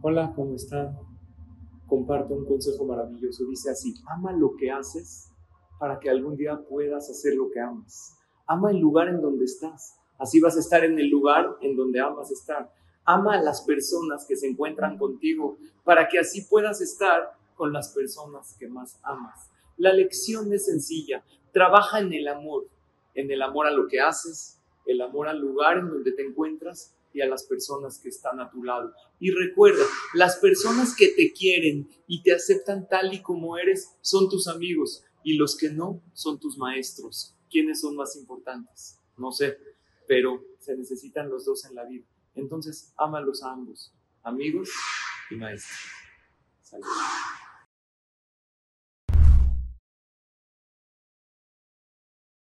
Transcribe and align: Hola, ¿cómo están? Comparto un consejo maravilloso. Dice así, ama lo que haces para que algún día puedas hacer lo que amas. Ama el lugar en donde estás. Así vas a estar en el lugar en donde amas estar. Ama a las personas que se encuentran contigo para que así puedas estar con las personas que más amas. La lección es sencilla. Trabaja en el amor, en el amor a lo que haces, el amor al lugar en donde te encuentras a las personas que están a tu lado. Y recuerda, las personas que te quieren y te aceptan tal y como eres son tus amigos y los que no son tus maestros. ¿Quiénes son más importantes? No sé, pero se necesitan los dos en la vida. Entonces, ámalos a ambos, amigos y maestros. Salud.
Hola, 0.00 0.32
¿cómo 0.36 0.54
están? 0.54 0.96
Comparto 1.88 2.32
un 2.32 2.46
consejo 2.46 2.84
maravilloso. 2.84 3.44
Dice 3.46 3.68
así, 3.68 3.94
ama 4.06 4.30
lo 4.30 4.54
que 4.56 4.70
haces 4.70 5.32
para 5.80 5.98
que 5.98 6.08
algún 6.08 6.36
día 6.36 6.56
puedas 6.68 7.10
hacer 7.10 7.34
lo 7.34 7.50
que 7.50 7.58
amas. 7.58 8.16
Ama 8.46 8.70
el 8.70 8.78
lugar 8.78 9.08
en 9.08 9.20
donde 9.20 9.44
estás. 9.44 9.96
Así 10.16 10.38
vas 10.38 10.56
a 10.56 10.60
estar 10.60 10.84
en 10.84 11.00
el 11.00 11.08
lugar 11.08 11.56
en 11.62 11.74
donde 11.74 11.98
amas 11.98 12.30
estar. 12.30 12.72
Ama 13.04 13.38
a 13.38 13.42
las 13.42 13.62
personas 13.62 14.24
que 14.24 14.36
se 14.36 14.46
encuentran 14.46 14.98
contigo 14.98 15.58
para 15.82 16.06
que 16.06 16.20
así 16.20 16.42
puedas 16.42 16.80
estar 16.80 17.32
con 17.56 17.72
las 17.72 17.88
personas 17.92 18.54
que 18.56 18.68
más 18.68 19.00
amas. 19.02 19.50
La 19.78 19.92
lección 19.92 20.52
es 20.52 20.66
sencilla. 20.66 21.24
Trabaja 21.52 21.98
en 21.98 22.12
el 22.12 22.28
amor, 22.28 22.68
en 23.14 23.32
el 23.32 23.42
amor 23.42 23.66
a 23.66 23.72
lo 23.72 23.88
que 23.88 24.00
haces, 24.00 24.60
el 24.86 25.00
amor 25.00 25.26
al 25.26 25.40
lugar 25.40 25.78
en 25.78 25.88
donde 25.88 26.12
te 26.12 26.22
encuentras 26.22 26.94
a 27.20 27.28
las 27.28 27.44
personas 27.44 27.98
que 27.98 28.08
están 28.08 28.40
a 28.40 28.50
tu 28.50 28.62
lado. 28.62 28.92
Y 29.18 29.30
recuerda, 29.30 29.84
las 30.14 30.36
personas 30.36 30.94
que 30.96 31.08
te 31.08 31.32
quieren 31.32 31.88
y 32.06 32.22
te 32.22 32.32
aceptan 32.32 32.88
tal 32.88 33.12
y 33.12 33.22
como 33.22 33.56
eres 33.58 33.96
son 34.00 34.28
tus 34.28 34.48
amigos 34.48 35.04
y 35.22 35.34
los 35.36 35.56
que 35.56 35.70
no 35.70 36.02
son 36.12 36.38
tus 36.38 36.58
maestros. 36.58 37.34
¿Quiénes 37.50 37.80
son 37.80 37.96
más 37.96 38.16
importantes? 38.16 38.98
No 39.16 39.32
sé, 39.32 39.58
pero 40.06 40.44
se 40.58 40.76
necesitan 40.76 41.28
los 41.28 41.44
dos 41.44 41.64
en 41.64 41.74
la 41.74 41.84
vida. 41.84 42.04
Entonces, 42.34 42.92
ámalos 42.96 43.42
a 43.42 43.52
ambos, 43.52 43.92
amigos 44.22 44.70
y 45.30 45.36
maestros. 45.36 45.78
Salud. 46.62 46.86